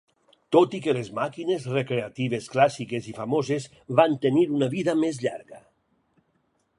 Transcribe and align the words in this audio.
Tot 0.55 0.71
i 0.77 0.77
que 0.85 0.93
les 0.97 1.09
màquines 1.17 1.67
recreatives 1.73 2.49
clàssiques 2.55 3.11
i 3.11 3.15
famoses 3.19 3.69
van 4.01 4.19
tenir 4.27 4.47
una 4.57 4.71
vida 4.75 4.97
més 5.05 5.21
llarga. 5.29 5.61